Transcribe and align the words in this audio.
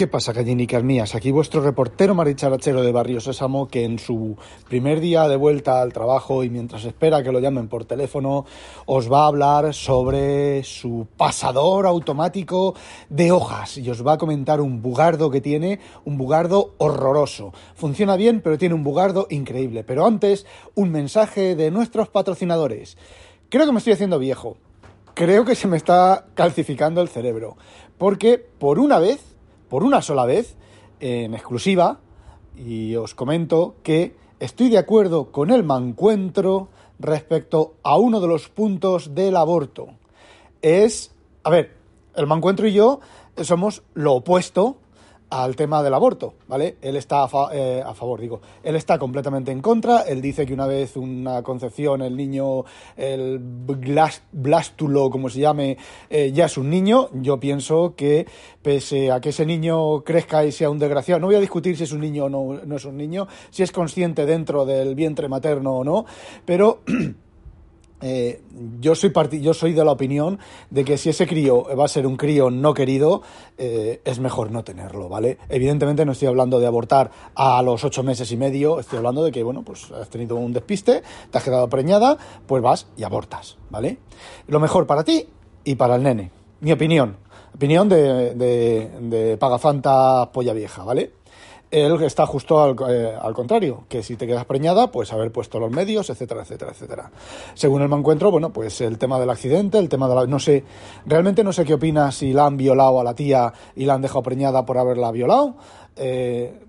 ¿Qué 0.00 0.06
pasa, 0.06 0.32
gallinicas 0.32 0.82
mías? 0.82 1.14
Aquí 1.14 1.30
vuestro 1.30 1.60
reportero 1.60 2.14
maricharachero 2.14 2.80
de 2.80 2.90
Barrio 2.90 3.20
Sésamo 3.20 3.68
que 3.68 3.84
en 3.84 3.98
su 3.98 4.34
primer 4.66 4.98
día 4.98 5.28
de 5.28 5.36
vuelta 5.36 5.82
al 5.82 5.92
trabajo 5.92 6.42
y 6.42 6.48
mientras 6.48 6.86
espera 6.86 7.22
que 7.22 7.30
lo 7.30 7.38
llamen 7.38 7.68
por 7.68 7.84
teléfono, 7.84 8.46
os 8.86 9.12
va 9.12 9.24
a 9.24 9.26
hablar 9.26 9.74
sobre 9.74 10.64
su 10.64 11.06
pasador 11.18 11.84
automático 11.84 12.74
de 13.10 13.30
hojas 13.30 13.76
y 13.76 13.90
os 13.90 14.02
va 14.06 14.14
a 14.14 14.16
comentar 14.16 14.62
un 14.62 14.80
bugardo 14.80 15.30
que 15.30 15.42
tiene, 15.42 15.80
un 16.06 16.16
bugardo 16.16 16.72
horroroso. 16.78 17.52
Funciona 17.74 18.16
bien, 18.16 18.40
pero 18.40 18.56
tiene 18.56 18.76
un 18.76 18.84
bugardo 18.84 19.26
increíble. 19.28 19.84
Pero 19.84 20.06
antes, 20.06 20.46
un 20.74 20.92
mensaje 20.92 21.54
de 21.56 21.70
nuestros 21.70 22.08
patrocinadores. 22.08 22.96
Creo 23.50 23.66
que 23.66 23.72
me 23.72 23.78
estoy 23.80 23.92
haciendo 23.92 24.18
viejo. 24.18 24.56
Creo 25.12 25.44
que 25.44 25.54
se 25.54 25.68
me 25.68 25.76
está 25.76 26.24
calcificando 26.32 27.02
el 27.02 27.10
cerebro. 27.10 27.58
Porque 27.98 28.38
por 28.38 28.78
una 28.78 28.98
vez 28.98 29.29
por 29.70 29.84
una 29.84 30.02
sola 30.02 30.26
vez, 30.26 30.56
en 30.98 31.32
exclusiva, 31.32 32.00
y 32.56 32.96
os 32.96 33.14
comento 33.14 33.76
que 33.82 34.16
estoy 34.40 34.68
de 34.68 34.76
acuerdo 34.76 35.30
con 35.30 35.50
el 35.50 35.62
mancuentro 35.62 36.68
respecto 36.98 37.76
a 37.82 37.96
uno 37.96 38.20
de 38.20 38.26
los 38.26 38.48
puntos 38.48 39.14
del 39.14 39.36
aborto. 39.36 39.88
Es, 40.60 41.14
a 41.44 41.50
ver, 41.50 41.76
el 42.16 42.26
mancuentro 42.26 42.66
y 42.66 42.72
yo 42.72 43.00
somos 43.42 43.82
lo 43.94 44.14
opuesto 44.14 44.76
al 45.30 45.54
tema 45.54 45.82
del 45.82 45.94
aborto, 45.94 46.34
¿vale? 46.48 46.76
Él 46.82 46.96
está 46.96 47.28
eh, 47.52 47.82
a, 47.84 47.94
favor, 47.94 48.20
digo, 48.20 48.40
él 48.64 48.74
está 48.74 48.98
completamente 48.98 49.52
en 49.52 49.62
contra, 49.62 50.02
él 50.02 50.20
dice 50.20 50.44
que 50.44 50.52
una 50.52 50.66
vez 50.66 50.96
una 50.96 51.42
concepción, 51.42 52.02
el 52.02 52.16
niño, 52.16 52.64
el 52.96 53.40
blástulo, 54.32 55.08
como 55.08 55.28
se 55.30 55.40
llame, 55.40 55.78
eh, 56.10 56.32
ya 56.32 56.46
es 56.46 56.58
un 56.58 56.68
niño, 56.68 57.10
yo 57.14 57.38
pienso 57.38 57.94
que 57.96 58.26
pese 58.60 59.12
a 59.12 59.20
que 59.20 59.28
ese 59.28 59.46
niño 59.46 60.02
crezca 60.02 60.44
y 60.44 60.50
sea 60.50 60.68
un 60.68 60.78
desgraciado, 60.78 61.20
no 61.20 61.28
voy 61.28 61.36
a 61.36 61.40
discutir 61.40 61.76
si 61.76 61.84
es 61.84 61.92
un 61.92 62.00
niño 62.00 62.24
o 62.24 62.28
no, 62.28 62.60
no 62.64 62.76
es 62.76 62.84
un 62.84 62.96
niño, 62.96 63.28
si 63.50 63.62
es 63.62 63.70
consciente 63.70 64.26
dentro 64.26 64.66
del 64.66 64.94
vientre 64.96 65.28
materno 65.28 65.76
o 65.76 65.84
no, 65.84 66.06
pero... 66.44 66.80
Eh, 68.00 68.42
yo, 68.80 68.94
soy 68.94 69.12
yo 69.40 69.54
soy 69.54 69.72
de 69.72 69.84
la 69.84 69.92
opinión 69.92 70.38
de 70.70 70.84
que 70.84 70.96
si 70.96 71.10
ese 71.10 71.26
crío 71.26 71.64
va 71.76 71.84
a 71.84 71.88
ser 71.88 72.06
un 72.06 72.16
crío 72.16 72.50
no 72.50 72.72
querido, 72.72 73.22
eh, 73.58 74.00
es 74.04 74.20
mejor 74.20 74.50
no 74.50 74.64
tenerlo, 74.64 75.08
¿vale? 75.08 75.38
Evidentemente 75.48 76.04
no 76.04 76.12
estoy 76.12 76.28
hablando 76.28 76.60
de 76.60 76.66
abortar 76.66 77.10
a 77.34 77.62
los 77.62 77.84
ocho 77.84 78.02
meses 78.02 78.30
y 78.32 78.36
medio, 78.36 78.80
estoy 78.80 78.98
hablando 78.98 79.22
de 79.22 79.32
que, 79.32 79.42
bueno, 79.42 79.62
pues 79.62 79.90
has 79.92 80.08
tenido 80.08 80.36
un 80.36 80.52
despiste, 80.52 81.02
te 81.30 81.38
has 81.38 81.44
quedado 81.44 81.68
preñada, 81.68 82.16
pues 82.46 82.62
vas 82.62 82.86
y 82.96 83.02
abortas, 83.02 83.58
¿vale? 83.68 83.98
Lo 84.46 84.60
mejor 84.60 84.86
para 84.86 85.04
ti 85.04 85.28
y 85.64 85.74
para 85.74 85.96
el 85.96 86.02
nene, 86.02 86.30
mi 86.60 86.72
opinión, 86.72 87.16
opinión 87.54 87.88
de, 87.88 88.34
de, 88.34 88.90
de 89.00 89.36
Pagafanta 89.36 90.30
Polla 90.32 90.52
Vieja, 90.54 90.84
¿vale? 90.84 91.19
Él 91.70 92.02
está 92.02 92.26
justo 92.26 92.88
eh, 92.88 93.14
al, 93.20 93.32
contrario, 93.32 93.84
que 93.88 94.02
si 94.02 94.16
te 94.16 94.26
quedas 94.26 94.44
preñada, 94.44 94.90
pues 94.90 95.12
haber 95.12 95.30
puesto 95.30 95.60
los 95.60 95.70
medios, 95.70 96.10
etcétera, 96.10 96.42
etcétera, 96.42 96.72
etcétera. 96.72 97.10
Según 97.54 97.82
el 97.82 97.88
me 97.88 97.96
encuentro, 97.96 98.30
bueno, 98.30 98.50
pues 98.50 98.80
el 98.80 98.98
tema 98.98 99.20
del 99.20 99.30
accidente, 99.30 99.78
el 99.78 99.88
tema 99.88 100.08
de 100.08 100.14
la... 100.14 100.26
No 100.26 100.38
sé, 100.38 100.64
realmente 101.06 101.44
no 101.44 101.52
sé 101.52 101.64
qué 101.64 101.74
opina 101.74 102.10
si 102.12 102.32
la 102.32 102.46
han 102.46 102.56
violado 102.56 103.00
a 103.00 103.04
la 103.04 103.14
tía 103.14 103.52
y 103.76 103.84
la 103.84 103.94
han 103.94 104.02
dejado 104.02 104.22
preñada 104.22 104.66
por 104.66 104.78
haberla 104.78 105.12
violado. 105.12 105.54
Eh, 105.96 106.60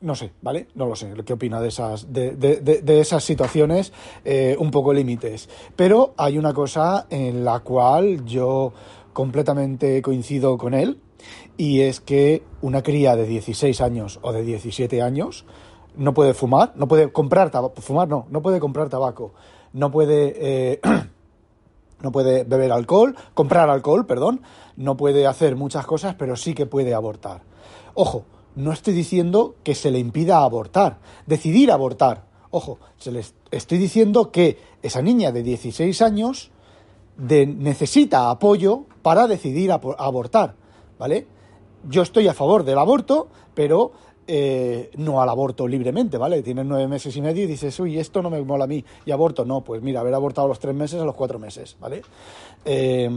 no 0.00 0.14
sé, 0.14 0.32
¿vale? 0.42 0.68
No 0.74 0.86
lo 0.86 0.96
sé, 0.96 1.12
qué 1.24 1.32
opina 1.32 1.60
de 1.60 1.68
esas, 1.68 2.12
de, 2.12 3.00
esas 3.00 3.24
situaciones 3.24 3.92
eh, 4.24 4.54
un 4.58 4.70
poco 4.70 4.92
límites. 4.92 5.48
Pero 5.74 6.12
hay 6.16 6.36
una 6.36 6.52
cosa 6.52 7.06
en 7.08 7.44
la 7.44 7.60
cual 7.60 8.24
yo 8.24 8.72
completamente 9.14 10.02
coincido 10.02 10.58
con 10.58 10.74
él, 10.74 11.00
y 11.56 11.80
es 11.80 12.00
que 12.00 12.42
una 12.60 12.82
cría 12.82 13.16
de 13.16 13.26
16 13.26 13.80
años 13.80 14.18
o 14.20 14.32
de 14.32 14.42
17 14.42 15.00
años 15.00 15.46
no 15.96 16.12
puede 16.12 16.34
fumar, 16.34 16.72
no 16.76 16.86
puede 16.88 17.10
comprar 17.10 17.50
tabaco, 17.50 17.80
fumar 17.80 18.08
no, 18.08 18.26
no 18.28 18.42
puede 18.42 18.60
comprar 18.60 18.90
tabaco, 18.90 19.32
no 19.72 19.90
puede, 19.90 20.34
eh, 20.36 20.80
no 22.02 22.12
puede 22.12 22.44
beber 22.44 22.72
alcohol, 22.72 23.16
comprar 23.32 23.70
alcohol, 23.70 24.04
perdón, 24.04 24.42
no 24.76 24.96
puede 24.96 25.26
hacer 25.26 25.56
muchas 25.56 25.86
cosas, 25.86 26.14
pero 26.16 26.36
sí 26.36 26.52
que 26.52 26.66
puede 26.66 26.92
abortar. 26.92 27.42
Ojo, 27.94 28.24
no 28.56 28.72
estoy 28.72 28.94
diciendo 28.94 29.54
que 29.62 29.74
se 29.74 29.90
le 29.90 29.98
impida 29.98 30.42
abortar, 30.42 30.98
decidir 31.26 31.70
abortar. 31.70 32.24
Ojo, 32.50 32.78
se 32.98 33.10
les 33.10 33.34
estoy 33.50 33.78
diciendo 33.78 34.30
que 34.30 34.58
esa 34.82 35.02
niña 35.02 35.32
de 35.32 35.42
16 35.42 36.02
años 36.02 36.50
necesita 37.16 38.30
apoyo 38.30 38.84
para 39.02 39.26
decidir 39.26 39.70
abortar, 39.72 40.54
¿vale? 40.98 41.26
yo 41.88 42.02
estoy 42.02 42.28
a 42.28 42.34
favor 42.34 42.64
del 42.64 42.78
aborto, 42.78 43.28
pero 43.54 43.92
eh, 44.26 44.90
no 44.96 45.20
al 45.20 45.28
aborto 45.28 45.68
libremente, 45.68 46.16
¿vale? 46.16 46.42
Tienes 46.42 46.64
nueve 46.64 46.88
meses 46.88 47.14
y 47.16 47.20
medio 47.20 47.44
y 47.44 47.46
dices, 47.46 47.78
uy, 47.80 47.98
esto 47.98 48.22
no 48.22 48.30
me 48.30 48.40
mola 48.42 48.64
a 48.64 48.66
mí, 48.66 48.84
y 49.04 49.10
aborto, 49.10 49.44
no, 49.44 49.62
pues 49.62 49.82
mira, 49.82 50.00
haber 50.00 50.14
abortado 50.14 50.46
a 50.46 50.48
los 50.48 50.58
tres 50.58 50.74
meses 50.74 51.00
a 51.00 51.04
los 51.04 51.14
cuatro 51.14 51.38
meses, 51.38 51.76
¿vale? 51.80 52.02
Eh, 52.64 53.10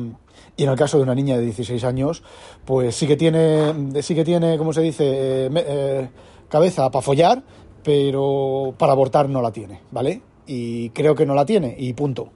y 0.56 0.64
en 0.64 0.70
el 0.70 0.76
caso 0.76 0.98
de 0.98 1.04
una 1.04 1.16
niña 1.16 1.38
de 1.38 1.44
16 1.44 1.84
años, 1.84 2.24
pues 2.66 2.96
sí 2.96 3.08
que 3.08 3.16
tiene, 3.16 4.02
sí 4.02 4.16
que 4.16 4.26
tiene, 4.26 4.58
¿cómo 4.58 4.74
se 4.74 4.82
dice?, 4.82 5.50
eh, 5.54 6.10
cabeza 6.50 6.90
para 6.92 7.02
follar, 7.02 7.44
pero 7.84 8.74
para 8.78 8.94
abortar 8.94 9.30
no 9.30 9.42
la 9.42 9.52
tiene, 9.52 9.82
¿vale? 9.92 10.22
Y 10.46 10.90
creo 10.90 11.16
que 11.16 11.26
no 11.26 11.36
la 11.36 11.46
tiene, 11.46 11.76
y 11.78 11.94
punto. 11.94 12.30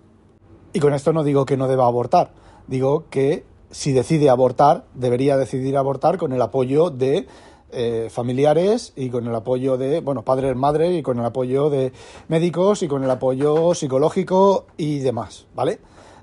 Y 0.74 0.80
con 0.80 0.94
esto 0.94 1.14
no 1.14 1.24
digo 1.24 1.46
que 1.46 1.58
no 1.58 1.68
deba 1.68 1.86
abortar, 1.86 2.32
digo 2.68 3.06
que 3.10 3.46
si 3.72 3.94
decide 3.94 4.30
abortar, 4.30 4.86
debería 4.94 5.38
decidir 5.38 5.78
abortar 5.78 6.18
con 6.18 6.34
el 6.34 6.42
apoyo 6.42 6.90
de 6.90 7.28
eh, 7.72 8.10
familiares 8.10 8.92
y 8.98 9.10
con 9.10 9.28
el 9.28 9.34
apoyo 9.34 9.78
de, 9.78 10.02
bueno, 10.02 10.24
padres, 10.24 10.56
madres 10.56 10.98
y 10.98 11.02
con 11.02 11.20
el 11.20 11.26
apoyo 11.26 11.70
de 11.70 11.94
médicos 12.28 12.84
y 12.84 12.88
con 12.88 13.04
el 13.04 13.10
apoyo 13.10 13.74
psicológico 13.74 14.66
y 14.76 15.00
demás, 15.00 15.48
¿vale? 15.56 15.80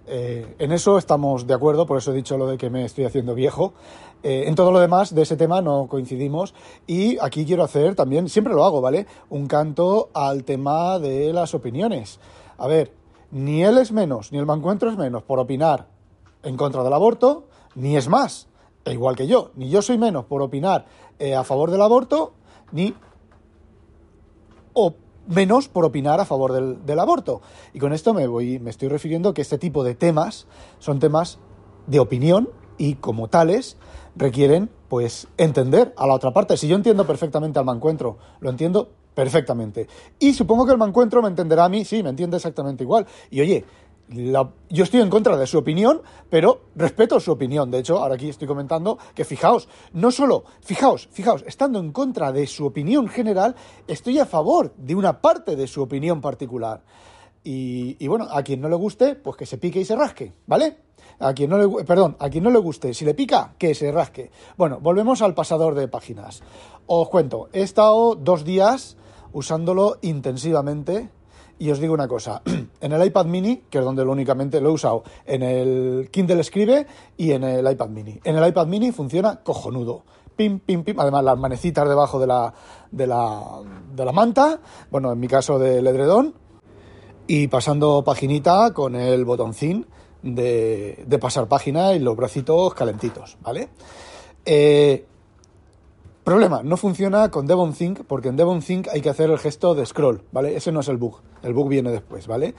Eh, 0.07 0.57
en 0.59 0.73
eso 0.73 0.99
estamos 0.99 1.47
de 1.47 1.55
acuerdo, 1.55 1.87
por 1.87 1.99
eso 1.99 2.13
he 2.13 2.17
dicho 2.17 2.39
lo 2.39 2.47
de 2.47 2.57
que 2.57 2.71
me 2.71 2.85
estoy 2.85 3.05
haciendo 3.05 3.35
viejo. 3.35 3.75
Eh, 4.23 4.45
en 4.47 4.55
todo 4.55 4.73
lo 4.73 4.81
demás 4.81 5.15
de 5.15 5.23
ese 5.23 5.37
tema 5.37 5.63
no 5.63 5.87
coincidimos 5.89 6.55
y 6.87 7.19
aquí 7.21 7.47
quiero 7.47 7.63
hacer 7.63 7.95
también, 7.95 8.29
siempre 8.29 8.53
lo 8.53 8.65
hago, 8.65 8.81
¿vale? 8.81 9.07
Un 9.31 9.47
canto 9.47 10.11
al 10.13 10.45
tema 10.45 10.99
de 10.99 11.33
las 11.33 11.55
opiniones. 11.55 12.19
A 12.59 12.67
ver, 12.67 12.93
ni 13.31 13.63
él 13.63 13.79
es 13.79 13.93
menos, 13.93 14.33
ni 14.33 14.39
el 14.39 14.47
mancuentro 14.47 14.91
es 14.91 14.97
menos 14.97 15.23
por 15.23 15.39
opinar 15.39 15.87
en 16.43 16.57
contra 16.57 16.83
del 16.83 16.93
aborto, 16.93 17.47
ni 17.75 17.97
es 17.97 18.09
más, 18.09 18.49
e 18.85 18.93
igual 18.93 19.17
que 19.17 19.27
yo, 19.27 19.51
ni 19.55 19.69
yo 19.69 19.83
soy 19.83 19.99
menos 19.99 20.25
por 20.25 20.43
opinar 20.43 20.87
eh, 21.19 21.35
a 21.35 21.45
favor 21.45 21.71
del 21.71 21.83
aborto, 21.83 22.33
ni 22.73 22.95
o 24.73 24.95
menos 25.27 25.69
por 25.69 25.85
opinar 25.85 26.21
a 26.21 26.25
favor 26.25 26.53
del, 26.53 26.99
aborto. 26.99 27.43
Y 27.75 27.79
con 27.79 27.93
esto 27.93 28.15
me 28.15 28.27
voy, 28.27 28.59
me 28.59 28.71
estoy 28.71 28.89
refiriendo 28.89 29.35
que 29.35 29.43
este 29.43 29.59
tipo 29.59 29.85
de 29.85 29.95
temas 29.95 30.47
son 30.79 31.01
temas 31.01 31.39
de 31.87 32.01
opinión 32.01 32.49
y 32.79 32.95
como 32.95 33.29
tales 33.29 33.77
requieren 34.17 34.71
pues 34.89 35.29
entender 35.37 35.93
a 35.97 36.07
la 36.07 36.15
otra 36.15 36.33
parte. 36.33 36.57
Si 36.57 36.67
yo 36.67 36.77
entiendo 36.77 37.07
perfectamente 37.07 37.59
al 37.59 37.65
mancuentro, 37.65 38.17
lo 38.41 38.49
entiendo 38.49 38.91
perfectamente. 39.19 39.89
Y 40.21 40.33
supongo 40.33 40.65
que 40.65 40.71
el 40.71 40.79
mancuentro 40.79 41.21
me 41.21 41.27
entenderá 41.27 41.65
a 41.65 41.69
mí, 41.69 41.85
sí, 41.85 42.05
me 42.05 42.11
entiende 42.11 42.37
exactamente 42.37 42.85
igual. 42.85 43.05
Y 43.33 43.41
oye, 43.41 43.65
yo 44.09 44.85
estoy 44.85 45.01
en 45.01 45.11
contra 45.11 45.37
de 45.37 45.45
su 45.49 45.59
opinión, 45.59 46.03
pero 46.31 46.61
respeto 46.77 47.19
su 47.19 47.33
opinión. 47.33 47.69
De 47.69 47.81
hecho, 47.81 47.99
ahora 47.99 48.15
aquí 48.15 48.29
estoy 48.29 48.47
comentando 48.47 48.97
que 49.17 49.25
fijaos, 49.25 49.69
no 49.93 50.13
solo, 50.13 50.45
fijaos, 50.61 51.09
fijaos, 51.11 51.43
estando 51.49 51.81
en 51.81 51.91
contra 51.91 52.31
de 52.31 52.47
su 52.47 52.65
opinión 52.65 53.09
general, 53.09 53.57
estoy 53.89 54.21
a 54.21 54.25
favor 54.25 54.73
de 54.77 54.95
una 54.95 55.21
parte 55.21 55.57
de 55.57 55.67
su 55.67 55.83
opinión 55.83 56.21
particular. 56.21 56.85
Y, 57.43 58.07
bueno, 58.07 58.29
a 58.31 58.45
quien 58.45 58.61
no 58.61 58.69
le 58.69 58.77
guste, 58.77 59.17
pues 59.17 59.37
que 59.37 59.47
se 59.47 59.59
pique 59.59 59.81
y 59.81 59.85
se 59.85 59.97
rasque, 59.97 60.33
¿vale? 60.47 60.77
A 61.19 61.33
quien 61.33 61.51
no 61.51 61.59
le, 61.59 61.85
perdón, 61.85 62.17
a 62.21 62.31
quien 62.31 62.45
no 62.45 62.51
le 62.51 62.59
guste, 62.59 62.95
si 62.95 63.05
le 63.05 63.15
pica, 63.15 63.55
que 63.59 63.75
se 63.75 63.91
rasque. 63.91 64.31
Bueno, 64.57 64.79
volvemos 64.81 65.23
al 65.23 65.35
pasador 65.35 65.75
de 65.75 65.89
páginas. 65.89 66.43
Os 66.87 67.09
cuento, 67.09 67.49
he 67.53 67.63
estado 67.63 68.15
dos 68.15 68.45
días 68.45 68.97
usándolo 69.33 69.99
intensivamente 70.03 71.11
y 71.59 71.71
os 71.71 71.81
digo 71.81 71.95
una 71.95 72.07
cosa, 72.07 72.43
en 72.81 72.93
el 72.93 73.05
iPad 73.05 73.27
mini, 73.27 73.65
que 73.69 73.79
es 73.79 73.85
donde 73.85 74.05
lo 74.05 74.13
únicamente 74.13 74.61
lo 74.61 74.71
he 74.71 74.73
usado, 74.73 75.03
en 75.27 75.43
el 75.43 76.09
Kindle 76.11 76.41
Escribe 76.41 76.87
y 77.17 77.33
en 77.33 77.45
el 77.45 77.71
iPad 77.71 77.89
mini. 77.89 78.19
En 78.25 78.37
el 78.37 78.47
iPad 78.49 78.67
mini 78.67 78.93
funciona 78.93 79.41
cojonudo, 79.43 80.05
pim, 80.37 80.61
pim, 80.61 80.85
pim, 80.85 80.99
además 81.01 81.25
las 81.25 81.39
manecitas 81.39 81.89
debajo 81.89 82.21
de 82.21 82.27
la, 82.29 82.55
de 82.91 83.07
la, 83.07 83.43
de 83.93 84.05
la 84.05 84.13
manta, 84.13 84.61
bueno, 84.91 85.13
en 85.13 85.19
mi 85.19 85.27
caso 85.27 85.59
del 85.59 85.87
edredón, 85.87 86.35
y 87.27 87.49
pasando 87.49 88.05
paginita 88.05 88.73
con 88.73 88.95
el 88.95 89.25
botoncín 89.25 89.87
de, 90.23 91.05
de 91.07 91.19
pasar 91.19 91.49
página 91.49 91.93
y 91.93 91.99
los 91.99 92.17
bracitos 92.17 92.73
calentitos, 92.75 93.37
¿vale? 93.43 93.69
Eh, 94.45 95.07
Problema, 96.29 96.63
no 96.63 96.77
funciona 96.77 97.31
con 97.31 97.47
Devon 97.47 97.73
Think 97.73 98.01
porque 98.07 98.29
en 98.29 98.37
Devon 98.37 98.61
Think 98.61 98.89
hay 98.89 99.01
que 99.01 99.09
hacer 99.09 99.31
el 99.31 99.39
gesto 99.39 99.75
de 99.75 99.87
scroll, 99.87 100.25
¿vale? 100.31 100.55
Ese 100.55 100.71
no 100.71 100.81
es 100.81 100.89
el 100.89 100.99
bug, 100.99 101.23
el 101.43 101.55
bug 101.55 101.71
viene 101.71 101.91
después, 101.91 102.27
¿vale? 102.27 102.55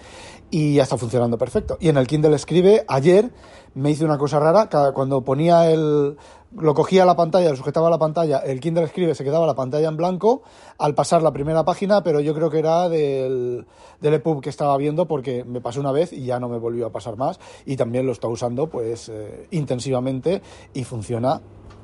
Y 0.49 0.73
ya 0.73 0.81
está 0.81 0.97
funcionando 0.97 1.37
perfecto. 1.37 1.77
Y 1.79 1.89
en 1.89 1.97
el 1.97 2.07
Kindle 2.07 2.35
Escribe, 2.35 2.83
ayer 2.87 3.31
me 3.75 3.91
hice 3.91 4.05
una 4.05 4.17
cosa 4.17 4.39
rara, 4.39 4.69
cuando 4.95 5.23
ponía 5.23 5.69
el... 5.69 6.17
lo 6.51 6.73
cogía 6.73 7.05
la 7.05 7.15
pantalla, 7.15 7.51
lo 7.51 7.55
sujetaba 7.57 7.89
a 7.89 7.91
la 7.91 7.99
pantalla, 7.99 8.39
el 8.39 8.59
Kindle 8.59 8.85
Escribe 8.85 9.13
se 9.13 9.23
quedaba 9.23 9.45
la 9.45 9.53
pantalla 9.53 9.87
en 9.87 9.97
blanco 9.97 10.41
al 10.79 10.95
pasar 10.95 11.21
la 11.21 11.31
primera 11.31 11.63
página, 11.63 12.01
pero 12.01 12.21
yo 12.21 12.33
creo 12.33 12.49
que 12.49 12.57
era 12.57 12.89
del, 12.89 13.67
del 14.01 14.13
EPUB 14.15 14.41
que 14.41 14.49
estaba 14.49 14.75
viendo 14.77 15.07
porque 15.07 15.43
me 15.43 15.61
pasó 15.61 15.79
una 15.79 15.91
vez 15.91 16.11
y 16.11 16.25
ya 16.25 16.39
no 16.39 16.49
me 16.49 16.57
volvió 16.57 16.87
a 16.87 16.91
pasar 16.91 17.17
más 17.17 17.39
y 17.67 17.75
también 17.75 18.07
lo 18.07 18.13
está 18.13 18.27
usando 18.29 18.67
pues 18.67 19.09
eh, 19.09 19.45
intensivamente 19.51 20.41
y 20.73 20.85
funciona 20.85 21.43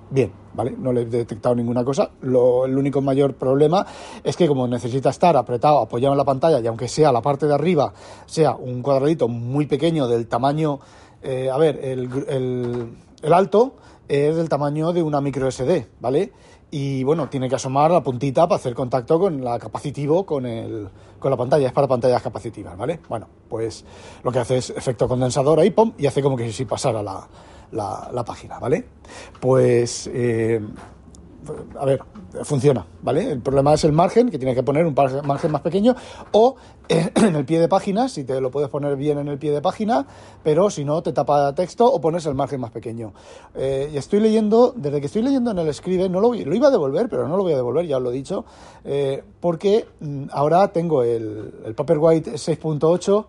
bien, 0.10 0.32
¿vale? 0.54 0.76
No 0.78 0.94
le 0.94 1.02
he 1.02 1.06
detectado 1.06 1.56
ninguna 1.56 1.84
cosa. 1.84 2.10
Lo, 2.22 2.66
el 2.66 2.78
único 2.78 3.02
mayor 3.02 3.36
problema 3.36 3.86
es 4.24 4.36
que 4.36 4.48
como 4.48 4.68
necesita 4.68 5.10
estar 5.10 5.36
apretado, 5.38 5.80
apoyado 5.80 6.14
en 6.14 6.18
la 6.18 6.26
pantalla, 6.26 6.60
y 6.60 6.68
aunque 6.68 6.88
sea 6.88 7.12
la 7.12 7.22
parte 7.22 7.48
de 7.48 7.54
arriba, 7.54 7.94
sea 8.26 8.56
un 8.56 8.82
cuadradito 8.82 9.28
muy 9.28 9.66
pequeño 9.66 10.08
del 10.08 10.28
tamaño, 10.28 10.80
eh, 11.22 11.50
a 11.50 11.58
ver, 11.58 11.80
el, 11.84 12.96
el, 13.22 13.34
alto 13.34 13.76
es 14.08 14.36
del 14.36 14.48
tamaño 14.48 14.94
de 14.94 15.02
una 15.02 15.22
micro 15.22 15.50
SD, 15.50 15.88
¿vale? 16.00 16.32
Y 16.70 17.04
bueno, 17.04 17.30
tiene 17.30 17.48
que 17.48 17.56
asomar 17.56 17.92
la 17.92 18.04
puntita 18.04 18.48
para 18.48 18.58
hacer 18.58 18.74
contacto 18.74 19.20
con 19.20 19.44
la 19.44 19.58
capacitivo, 19.58 20.26
con, 20.26 20.46
el, 20.46 20.90
con 21.20 21.32
la 21.32 21.38
pantalla. 21.38 21.68
Es 21.68 21.74
para 21.74 21.88
pantallas 21.88 22.22
capacitivas, 22.22 22.78
¿vale? 22.78 23.00
Bueno, 23.08 23.28
pues 23.50 23.86
lo 24.24 24.32
que 24.32 24.40
hace 24.40 24.58
es 24.58 24.70
efecto 24.72 25.08
condensador 25.08 25.60
ahí, 25.60 25.72
pum, 25.72 25.94
y 25.98 26.06
hace 26.06 26.22
como 26.22 26.36
que 26.36 26.52
si 26.52 26.66
pasara 26.66 27.02
la, 27.02 27.28
la, 27.76 28.24
página, 28.26 28.60
¿vale? 28.60 28.86
Pues, 29.40 30.10
eh, 30.14 30.60
a 31.78 31.86
ver, 31.86 32.00
funciona, 32.44 32.86
¿vale? 33.02 33.32
El 33.32 33.42
problema 33.42 33.74
es 33.74 33.84
el 33.84 33.92
margen, 33.92 34.30
que 34.30 34.38
tienes 34.38 34.56
que 34.56 34.64
poner 34.64 34.86
un 34.86 34.94
margen 34.94 35.52
más 35.52 35.62
pequeño, 35.62 35.96
o 36.32 36.56
eh, 36.90 37.12
en 37.16 37.36
el 37.36 37.46
pie 37.46 37.60
de 37.60 37.68
página, 37.68 38.10
si 38.10 38.24
te 38.24 38.40
lo 38.42 38.52
puedes 38.52 38.70
poner 38.70 38.96
bien 38.96 39.18
en 39.18 39.28
el 39.28 39.38
pie 39.38 39.52
de 39.52 39.62
página, 39.62 40.08
pero 40.44 40.70
si 40.70 40.86
no, 40.86 41.02
te 41.02 41.14
tapa 41.14 41.54
texto 41.54 41.86
o 41.86 42.02
pones 42.02 42.26
el 42.26 42.36
margen 42.36 42.60
más 42.60 42.72
pequeño. 42.72 43.14
Eh, 43.54 43.92
y 43.94 43.98
estoy 43.98 44.20
leyendo, 44.20 44.74
desde 44.76 45.00
que 45.00 45.08
estoy 45.08 45.22
leyendo 45.22 45.52
en 45.52 45.60
el 45.60 45.74
Scribe, 45.74 46.10
no 46.10 46.20
lo, 46.20 46.34
lo 46.34 46.56
iba 46.56 46.68
a 46.68 46.72
devolver, 46.72 47.10
pero 47.10 47.28
no 47.28 47.38
lo 47.38 47.44
voy 47.44 47.54
a 47.54 47.58
devolver, 47.58 47.86
ya 47.86 47.98
os 47.98 48.04
lo 48.04 48.12
he 48.12 48.14
dicho, 48.14 48.46
eh, 48.84 49.24
porque 49.40 49.88
mm, 50.00 50.26
ahora 50.32 50.68
tengo 50.70 51.04
el, 51.04 51.54
el 51.66 51.76
Paperwhite 51.76 52.34
6.8 52.34 53.26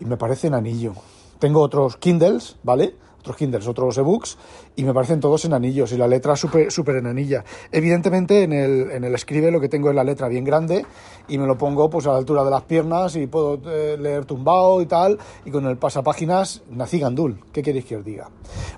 y 0.00 0.04
me 0.04 0.16
parece 0.16 0.48
en 0.48 0.54
anillo. 0.54 0.92
Tengo 1.38 1.60
otros 1.60 1.96
Kindles, 1.98 2.56
¿vale? 2.62 2.94
Otros 3.26 3.36
Kindles, 3.36 3.66
otros 3.66 3.98
ebooks, 3.98 4.38
y 4.76 4.84
me 4.84 4.94
parecen 4.94 5.18
todos 5.18 5.44
en 5.44 5.52
anillos 5.52 5.90
y 5.92 5.96
la 5.96 6.06
letra 6.06 6.36
súper 6.36 6.70
super 6.70 6.96
en 6.96 7.08
anilla. 7.08 7.44
Evidentemente 7.72 8.44
en 8.44 8.52
el, 8.52 8.90
en 8.92 9.02
el 9.02 9.14
escribe 9.14 9.50
lo 9.50 9.60
que 9.60 9.68
tengo 9.68 9.90
es 9.90 9.96
la 9.96 10.04
letra 10.04 10.28
bien 10.28 10.44
grande 10.44 10.86
y 11.26 11.36
me 11.36 11.46
lo 11.46 11.58
pongo 11.58 11.90
pues 11.90 12.06
a 12.06 12.12
la 12.12 12.18
altura 12.18 12.44
de 12.44 12.50
las 12.50 12.62
piernas 12.62 13.16
y 13.16 13.26
puedo 13.26 13.58
eh, 13.66 13.96
leer 13.98 14.24
tumbado 14.26 14.80
y 14.80 14.86
tal, 14.86 15.18
y 15.44 15.50
con 15.50 15.66
el 15.66 15.76
pasapáginas 15.76 16.62
nací 16.70 17.00
gandul. 17.00 17.40
¿Qué 17.52 17.62
queréis 17.62 17.84
que 17.84 17.96
os 17.96 18.04
diga? 18.04 18.30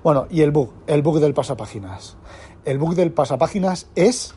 Bueno, 0.03 0.27
y 0.31 0.41
el 0.41 0.51
bug, 0.51 0.73
el 0.87 1.03
bug 1.03 1.21
del 1.21 1.35
pasapáginas. 1.35 2.17
El 2.65 2.79
bug 2.79 2.95
del 2.95 3.13
pasapáginas 3.13 3.89
es 3.95 4.35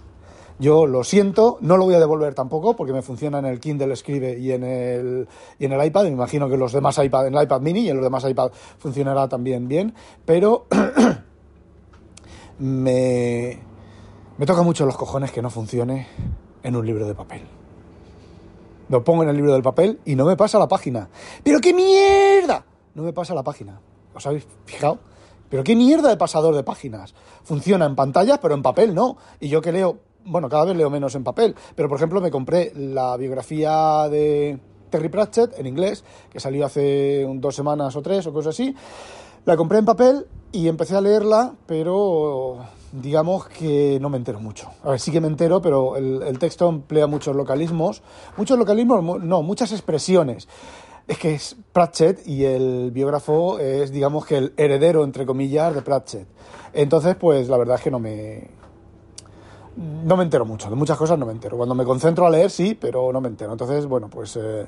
yo 0.59 0.85
lo 0.85 1.03
siento, 1.03 1.57
no 1.61 1.77
lo 1.77 1.85
voy 1.85 1.95
a 1.95 1.99
devolver 1.99 2.33
tampoco 2.33 2.75
porque 2.75 2.93
me 2.93 3.01
funciona 3.01 3.39
en 3.39 3.45
el 3.45 3.59
Kindle 3.59 3.93
Escribe 3.93 4.37
y 4.37 4.51
en 4.51 4.63
el, 4.63 5.27
y 5.59 5.65
en 5.65 5.73
el 5.73 5.85
iPad. 5.85 6.03
Me 6.03 6.09
imagino 6.09 6.49
que 6.49 6.57
los 6.57 6.71
demás 6.71 6.97
iPad, 6.97 7.27
en 7.27 7.35
el 7.35 7.43
iPad 7.43 7.61
mini 7.61 7.81
y 7.81 7.89
en 7.89 7.97
los 7.97 8.03
demás 8.03 8.23
iPad 8.27 8.51
funcionará 8.77 9.27
también 9.27 9.67
bien, 9.67 9.93
pero 10.25 10.65
me, 12.59 13.59
me 14.37 14.45
toca 14.45 14.61
mucho 14.61 14.85
los 14.85 14.97
cojones 14.97 15.31
que 15.31 15.41
no 15.41 15.49
funcione 15.49 16.07
en 16.63 16.75
un 16.75 16.85
libro 16.85 17.07
de 17.07 17.15
papel. 17.15 17.41
Lo 18.89 19.03
pongo 19.03 19.23
en 19.23 19.29
el 19.29 19.35
libro 19.35 19.53
del 19.53 19.63
papel 19.63 19.99
y 20.05 20.15
no 20.15 20.25
me 20.25 20.35
pasa 20.35 20.59
la 20.59 20.67
página. 20.67 21.09
¡Pero 21.43 21.59
qué 21.59 21.73
mierda! 21.73 22.65
No 22.93 23.03
me 23.03 23.13
pasa 23.13 23.33
la 23.33 23.41
página. 23.41 23.79
¿Os 24.13 24.25
habéis 24.27 24.45
fijado? 24.65 24.99
Pero 25.49 25.63
qué 25.63 25.75
mierda 25.75 26.09
de 26.09 26.17
pasador 26.17 26.55
de 26.55 26.63
páginas. 26.63 27.13
Funciona 27.43 27.85
en 27.85 27.95
pantallas, 27.95 28.39
pero 28.41 28.53
en 28.53 28.61
papel 28.61 28.93
no. 28.93 29.17
Y 29.39 29.49
yo 29.49 29.61
que 29.61 29.71
leo 29.71 29.99
bueno, 30.25 30.49
cada 30.49 30.65
vez 30.65 30.75
leo 30.75 30.89
menos 30.89 31.15
en 31.15 31.23
papel, 31.23 31.55
pero 31.75 31.89
por 31.89 31.97
ejemplo 31.97 32.21
me 32.21 32.31
compré 32.31 32.71
la 32.75 33.17
biografía 33.17 34.07
de 34.09 34.59
Terry 34.89 35.09
Pratchett 35.09 35.57
en 35.57 35.65
inglés, 35.65 36.03
que 36.29 36.39
salió 36.39 36.65
hace 36.65 37.27
dos 37.35 37.55
semanas 37.55 37.95
o 37.95 38.01
tres 38.01 38.27
o 38.27 38.33
cosas 38.33 38.53
así. 38.55 38.75
La 39.45 39.57
compré 39.57 39.79
en 39.79 39.85
papel 39.85 40.27
y 40.51 40.67
empecé 40.67 40.95
a 40.95 41.01
leerla, 41.01 41.53
pero 41.65 42.59
digamos 42.91 43.47
que 43.47 43.97
no 43.99 44.09
me 44.09 44.17
entero 44.17 44.39
mucho. 44.39 44.69
A 44.83 44.91
ver, 44.91 44.99
sí 44.99 45.11
que 45.11 45.21
me 45.21 45.27
entero, 45.27 45.61
pero 45.61 45.95
el, 45.97 46.21
el 46.21 46.37
texto 46.37 46.69
emplea 46.69 47.07
muchos 47.07 47.35
localismos. 47.35 48.03
Muchos 48.37 48.59
localismos, 48.59 49.23
no, 49.23 49.41
muchas 49.41 49.71
expresiones. 49.71 50.47
Es 51.07 51.17
que 51.17 51.33
es 51.33 51.55
Pratchett 51.73 52.27
y 52.27 52.45
el 52.45 52.91
biógrafo 52.91 53.57
es, 53.59 53.91
digamos 53.91 54.25
que 54.25 54.37
el 54.37 54.53
heredero, 54.57 55.03
entre 55.03 55.25
comillas, 55.25 55.73
de 55.73 55.81
Pratchett. 55.81 56.27
Entonces, 56.73 57.15
pues 57.15 57.49
la 57.49 57.57
verdad 57.57 57.77
es 57.77 57.81
que 57.81 57.91
no 57.91 57.99
me, 57.99 58.47
no 59.75 60.17
me 60.17 60.23
entero 60.23 60.45
mucho, 60.45 60.69
de 60.69 60.75
muchas 60.75 60.97
cosas 60.97 61.17
no 61.17 61.25
me 61.25 61.31
entero. 61.31 61.57
Cuando 61.57 61.75
me 61.75 61.83
concentro 61.83 62.25
a 62.25 62.29
leer, 62.29 62.49
sí, 62.49 62.77
pero 62.79 63.11
no 63.13 63.21
me 63.21 63.27
entero. 63.27 63.51
Entonces, 63.51 63.85
bueno, 63.85 64.09
pues 64.09 64.35
eh, 64.35 64.65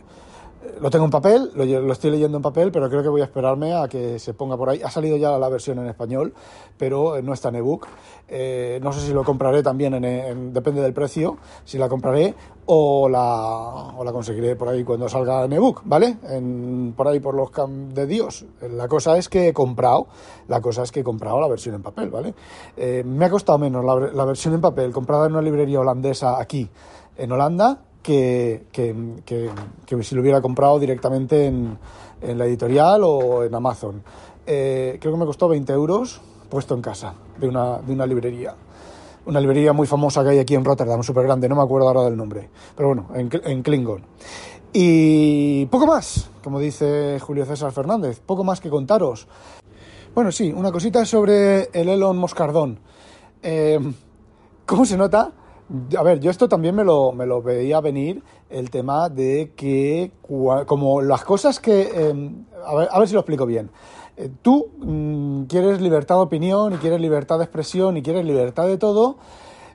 lo 0.82 0.90
tengo 0.90 1.06
en 1.06 1.12
papel, 1.12 1.52
lo, 1.56 1.66
lo, 1.66 1.94
estoy 1.94 2.12
leyendo 2.12 2.38
en 2.38 2.42
papel, 2.42 2.72
pero 2.72 2.90
creo 2.90 3.04
que 3.04 3.10
voy 3.10 3.22
a 3.22 3.26
esperarme 3.26 3.74
a 3.74 3.88
que 3.88 4.20
se 4.20 4.34
ponga 4.34 4.58
por 4.58 4.70
ahí. 4.70 4.82
Ha 4.84 4.90
salido 4.90 5.18
ya 5.18 5.38
la 5.38 5.50
versión 5.50 5.80
en 5.80 5.88
español, 5.88 6.34
pero 6.78 7.22
no 7.22 7.34
está 7.34 7.50
en 7.50 7.56
ebook. 7.56 7.88
Eh, 8.28 8.80
no 8.82 8.92
sé 8.92 9.02
si 9.02 9.14
lo 9.14 9.24
compraré 9.24 9.62
también, 9.62 9.94
en, 9.94 10.04
en, 10.04 10.54
depende 10.54 10.82
del 10.82 10.94
precio, 10.94 11.38
si 11.64 11.78
la 11.78 11.88
compraré 11.88 12.34
o 12.66 13.10
la, 13.10 13.94
o 13.98 14.04
la 14.04 14.12
conseguiré 14.12 14.56
por 14.56 14.70
ahí 14.70 14.84
cuando 14.84 15.08
salga 15.10 15.46
en 15.46 15.54
ebook, 15.54 15.82
¿vale? 15.86 16.18
En, 16.30 16.94
por 16.96 17.08
ahí 17.08 17.20
por 17.20 17.36
los 17.36 17.52
de 17.94 18.08
Dios. 18.08 18.46
La 18.72 18.88
cosa 18.88 19.18
es 19.18 19.30
que 19.30 19.50
he 19.50 19.54
comprado, 19.54 20.08
la 20.48 20.62
cosa 20.62 20.84
es 20.84 20.92
que 20.92 21.02
he 21.02 21.04
comprado 21.04 21.40
la 21.40 21.48
versión 21.48 21.76
en 21.76 21.84
papel, 21.84 22.10
¿vale? 22.10 22.34
Eh, 22.78 23.04
me 23.06 23.26
ha 23.26 23.30
costado 23.30 23.60
menos 23.60 23.84
la, 23.84 24.12
la 24.12 24.26
versión 24.26 24.54
en 24.54 24.62
papel 24.62 24.92
comprada 24.92 25.28
en 25.28 25.34
una 25.34 25.42
librería 25.42 25.80
holandesa 25.80 26.40
aquí 26.40 26.70
en 27.18 27.32
Holanda 27.32 27.80
que, 28.04 28.66
que, 28.72 28.94
que, 29.26 30.04
si 30.04 30.14
lo 30.14 30.22
hubiera 30.22 30.42
comprado 30.42 30.78
directamente 30.78 31.48
en, 31.48 31.78
en 32.22 32.38
la 32.38 32.46
editorial 32.46 33.02
o 33.04 33.44
en 33.44 33.56
Amazon. 33.56 34.04
Eh, 34.46 34.98
creo 35.00 35.14
que 35.14 35.20
me 35.20 35.26
costó 35.26 35.48
20 35.48 35.72
euros 35.74 36.22
puesto 36.50 36.76
en 36.76 36.82
casa 36.82 37.16
de 37.40 37.48
una, 37.48 37.80
de 37.80 37.94
una 37.94 38.06
librería. 38.06 38.54
Una 39.26 39.40
librería 39.40 39.72
muy 39.72 39.88
famosa 39.88 40.22
que 40.22 40.32
hay 40.32 40.40
aquí 40.40 40.54
en 40.54 40.66
Rotterdam, 40.66 41.02
súper 41.02 41.24
grande, 41.24 41.48
no 41.48 41.56
me 41.56 41.64
acuerdo 41.64 41.88
ahora 41.88 42.04
del 42.04 42.18
nombre, 42.18 42.50
pero 42.76 42.90
bueno, 42.90 43.08
en, 43.16 43.30
en 43.46 43.64
Klingon. 43.64 44.04
Y 44.74 45.66
poco 45.68 45.88
más, 45.88 46.30
como 46.44 46.60
dice 46.60 47.20
Julio 47.22 47.46
César 47.46 47.72
Fernández, 47.72 48.20
poco 48.20 48.44
más 48.44 48.60
que 48.60 48.70
contaros. 48.70 49.28
Bueno, 50.14 50.32
sí, 50.32 50.52
una 50.52 50.72
cosita 50.72 51.06
sobre 51.06 51.70
el 51.74 51.90
Elon 51.90 52.18
Moscardón. 52.18 52.80
Eh, 53.42 53.80
¿Cómo 54.66 54.86
se 54.86 54.98
nota? 54.98 55.32
A 55.98 56.04
ver, 56.04 56.20
yo 56.20 56.30
esto 56.30 56.48
también 56.48 56.76
me 56.76 56.84
lo, 56.84 57.12
me 57.14 57.26
lo 57.26 57.42
veía 57.42 57.82
venir, 57.82 58.22
el 58.50 58.70
tema 58.70 59.10
de 59.10 59.54
que, 59.56 60.12
como 60.22 61.02
las 61.02 61.24
cosas 61.24 61.60
que... 61.60 61.82
Eh, 61.82 62.32
a, 62.64 62.76
ver, 62.76 62.90
a, 62.92 63.00
ver, 63.00 63.08
si 63.08 63.14
lo 63.16 63.22
explico 63.22 63.46
bien. 63.46 63.72
Eh, 64.16 64.30
tú 64.44 64.70
mmm, 64.78 65.44
quieres 65.46 65.82
libertad 65.82 66.16
de 66.16 66.22
opinión 66.22 66.74
y 66.74 66.78
quieres 66.78 67.02
libertad 67.02 67.40
de 67.40 67.46
expresión 67.46 67.98
y 67.98 68.04
quieres 68.04 68.24
libertad 68.24 68.68
de 68.68 68.78
todo, 68.78 69.18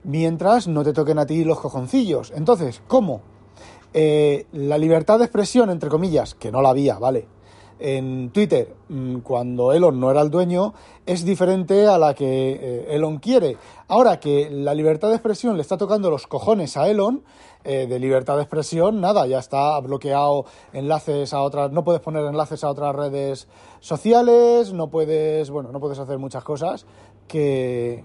mientras 0.05 0.69
no 0.69 0.85
te 0.85 0.93
toquen 0.93 1.19
a 1.19 1.27
ti 1.27 1.43
los 1.43 1.59
cojoncillos. 1.59 2.33
Entonces, 2.37 2.81
¿cómo? 2.87 3.21
Eh, 3.93 4.47
la 4.53 4.79
libertad 4.79 5.19
de 5.19 5.25
expresión, 5.25 5.71
entre 5.71 5.91
comillas, 5.91 6.35
que 6.35 6.53
no 6.53 6.63
la 6.63 6.71
había, 6.71 6.99
¿vale? 6.99 7.27
En 7.79 8.31
Twitter 8.31 8.75
mm, 8.89 9.19
cuando 9.19 9.73
Elon 9.73 9.99
no 10.01 10.11
era 10.11 10.21
el 10.21 10.31
dueño 10.31 10.75
es 11.07 11.25
diferente 11.25 11.87
a 11.87 11.99
la 11.99 12.15
que 12.15 12.53
eh, 12.53 12.87
Elon 12.91 13.19
quiere. 13.19 13.57
Ahora 13.89 14.21
que 14.21 14.51
la 14.51 14.75
libertad 14.75 15.09
de 15.09 15.15
expresión 15.15 15.57
le 15.57 15.63
está 15.63 15.77
tocando 15.77 16.11
los 16.11 16.27
cojones 16.27 16.77
a 16.77 16.89
Elon, 16.89 17.23
eh, 17.65 17.87
de 17.87 17.99
libertad 17.99 18.37
de 18.37 18.43
expresión, 18.43 19.01
nada, 19.01 19.27
ya 19.27 19.39
está 19.39 19.79
bloqueado 19.81 20.45
enlaces 20.73 21.33
a 21.33 21.43
otras, 21.43 21.73
no 21.73 21.85
puedes 21.85 22.01
poner 22.01 22.25
enlaces 22.25 22.63
a 22.65 22.71
otras 22.71 22.95
redes 22.95 23.49
sociales, 23.81 24.73
no 24.73 24.89
puedes, 24.91 25.51
bueno, 25.51 25.73
no 25.73 25.81
puedes 25.81 25.99
hacer 25.99 26.19
muchas 26.19 26.45
cosas 26.45 26.87
que, 27.27 28.05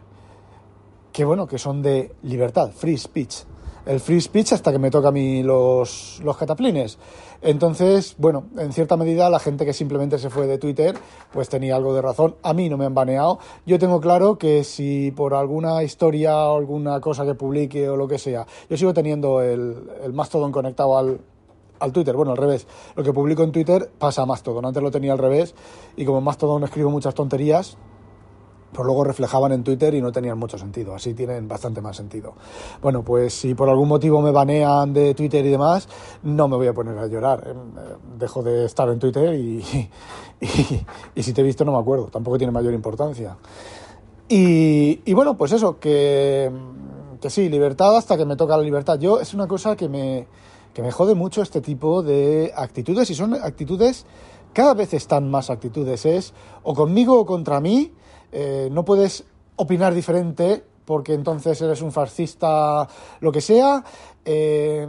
que 1.12 1.26
bueno, 1.26 1.48
que 1.48 1.58
son 1.58 1.82
de 1.82 2.16
libertad, 2.24 2.72
free 2.72 2.98
speech. 2.98 3.46
El 3.86 4.00
free 4.00 4.22
speech 4.22 4.54
hasta 4.54 4.72
que 4.72 4.80
me 4.80 4.90
toca 4.90 5.10
a 5.10 5.12
mí 5.12 5.44
los, 5.44 6.22
los 6.24 6.38
cataplines. 6.38 6.98
Entonces, 7.42 8.16
bueno, 8.18 8.46
en 8.58 8.72
cierta 8.72 8.96
medida 8.96 9.30
la 9.30 9.40
gente 9.40 9.66
que 9.66 9.74
simplemente 9.74 10.18
se 10.18 10.30
fue 10.30 10.48
de 10.48 10.58
Twitter, 10.58 10.96
pues 11.32 11.50
tenía 11.50 11.76
algo 11.76 11.94
de 11.94 12.02
razón. 12.02 12.36
A 12.42 12.54
mí 12.54 12.70
no 12.70 12.78
me 12.78 12.86
han 12.86 12.94
baneado. 12.94 13.40
Yo 13.66 13.78
tengo 13.80 14.00
claro 14.00 14.38
que 14.38 14.64
si 14.64 15.12
por 15.12 15.34
alguna 15.34 15.84
historia 15.84 16.38
o 16.38 16.58
alguna 16.58 17.02
cosa 17.02 17.26
que 17.26 17.36
publique 17.36 17.90
o 17.90 17.98
lo 17.98 18.08
que 18.08 18.18
sea, 18.18 18.48
yo 18.70 18.78
sigo 18.78 18.94
teniendo 18.94 19.42
el, 19.42 19.90
el 20.04 20.14
Mastodon 20.14 20.52
conectado 20.52 20.98
al, 20.98 21.20
al 21.80 21.92
Twitter. 21.92 22.16
Bueno, 22.16 22.32
al 22.32 22.38
revés. 22.38 22.66
Lo 22.96 23.04
que 23.04 23.12
publico 23.12 23.44
en 23.44 23.52
Twitter 23.52 23.92
pasa 23.98 24.22
a 24.22 24.26
Mastodon. 24.26 24.66
Antes 24.66 24.82
lo 24.82 24.92
tenía 24.92 25.12
al 25.12 25.20
revés 25.20 25.54
y 25.98 26.06
como 26.06 26.20
en 26.20 26.24
Mastodon 26.24 26.64
escribo 26.64 26.90
muchas 26.90 27.14
tonterías, 27.14 27.78
pues 28.74 28.86
luego 28.86 29.04
reflejaban 29.04 29.52
en 29.52 29.64
Twitter 29.64 29.94
y 29.94 30.02
no 30.02 30.12
tenían 30.12 30.38
mucho 30.38 30.58
sentido. 30.58 30.96
Así 30.96 31.14
tienen 31.14 31.48
bastante 31.48 31.82
más 31.82 31.96
sentido. 31.96 32.34
Bueno, 32.82 33.04
pues 33.04 33.34
si 33.34 33.54
por 33.54 33.70
algún 33.70 33.88
motivo 33.88 34.22
me 34.22 34.32
banean 34.32 34.94
de 34.94 35.14
Twitter 35.14 35.46
y 35.46 35.50
demás, 35.50 35.88
no 36.24 36.48
me 36.48 36.58
voy 36.58 36.68
a 36.68 36.74
poner 36.74 36.98
a 36.98 37.08
llorar. 37.08 37.44
Eh, 37.48 37.54
dejo 38.18 38.44
de 38.44 38.66
estar 38.66 38.90
en 38.90 39.00
Twitter 39.00 39.34
y, 39.40 39.64
y, 41.16 41.24
si 41.24 41.34
te 41.34 41.42
he 41.42 41.44
visto 41.44 41.64
no 41.64 41.72
me 41.72 41.80
acuerdo. 41.80 42.08
Tampoco 42.08 42.38
tiene 42.38 42.52
mayor 42.52 42.74
importancia. 42.74 43.38
Y, 44.28 45.02
y 45.06 45.14
bueno, 45.14 45.38
pues 45.38 45.52
eso, 45.52 45.80
que, 45.80 46.52
que 47.22 47.30
sí, 47.30 47.50
libertad 47.50 47.96
hasta 47.96 48.18
que 48.18 48.26
me 48.26 48.36
toca 48.36 48.58
la 48.58 48.64
libertad. 48.64 49.00
Yo 49.00 49.20
es 49.20 49.34
una 49.34 49.48
cosa 49.48 49.76
que 49.76 49.88
me, 49.88 50.28
que 50.74 50.82
me 50.82 50.92
jode 50.92 51.14
mucho 51.14 51.42
este 51.42 51.62
tipo 51.62 52.02
de 52.02 52.52
actitudes 52.56 53.10
y 53.10 53.16
son 53.16 53.36
actitudes, 53.36 54.06
cada 54.54 54.74
vez 54.74 54.94
están 54.94 55.30
más 55.30 55.50
actitudes. 55.50 56.06
Es 56.06 56.34
o 56.64 56.74
conmigo 56.74 57.20
o 57.20 57.26
contra 57.26 57.60
mí 57.60 57.92
eh, 58.34 58.70
no 58.72 58.84
puedes 58.84 59.24
opinar 59.58 59.94
diferente 59.94 60.64
porque 60.86 61.14
entonces 61.14 61.62
eres 61.62 61.82
un 61.82 61.92
fascista, 61.92 62.88
lo 63.22 63.32
que 63.32 63.42
sea. 63.42 63.84
Eh, 64.26 64.88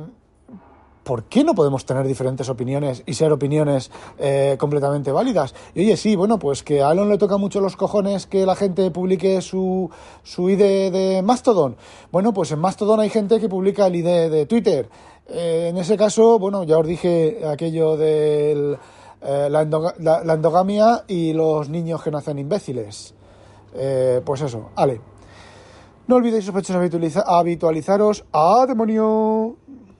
¿Por 1.05 1.25
qué 1.25 1.45
no 1.45 1.55
podemos 1.55 1.85
tener 1.85 2.07
diferentes 2.07 2.49
opiniones 2.49 3.03
y 3.05 3.13
ser 3.13 3.31
opiniones 3.31 3.91
eh, 4.19 4.57
completamente 4.59 5.13
válidas? 5.13 5.55
Y 5.75 5.81
oye, 5.81 5.99
sí, 5.99 6.17
bueno, 6.17 6.39
pues 6.39 6.63
que 6.63 6.83
a 6.83 6.93
Elon 6.93 7.11
le 7.11 7.19
toca 7.19 7.37
mucho 7.37 7.61
los 7.61 7.77
cojones 7.77 8.27
que 8.27 8.47
la 8.47 8.57
gente 8.57 8.91
publique 8.91 9.43
su, 9.43 9.91
su 10.23 10.49
ID 10.49 10.91
de 10.91 11.21
Mastodon. 11.23 11.77
Bueno, 12.11 12.33
pues 12.33 12.53
en 12.53 12.61
Mastodon 12.61 13.01
hay 13.01 13.11
gente 13.11 13.39
que 13.39 13.51
publica 13.51 13.87
el 13.87 13.97
ID 13.97 14.31
de 14.31 14.47
Twitter. 14.47 14.89
en 15.29 15.77
ese 15.77 15.99
caso, 15.99 16.39
bueno, 16.39 16.65
ya 16.65 16.79
os 16.79 16.87
dije 16.87 17.47
aquello 17.47 17.99
de 17.99 18.79
la 19.21 19.61
endogamia 19.61 21.05
y 21.07 21.35
los 21.35 21.69
niños 21.69 22.03
que 22.03 22.11
nacen 22.11 22.39
imbéciles. 22.39 23.15
Eh, 23.75 24.21
pues 24.25 24.41
eso, 24.41 24.71
ale. 24.77 25.01
No 26.07 26.17
olvidéis, 26.17 26.45
sospechosos, 26.45 27.25
habitualizaros. 27.27 28.25
¡A 28.33 28.67
demonio! 28.69 29.57